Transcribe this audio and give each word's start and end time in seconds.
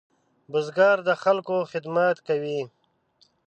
بزګر 0.51 0.97
د 1.07 1.09
خلکو 1.23 1.57
خدمت 1.71 2.17
کوي 2.27 2.61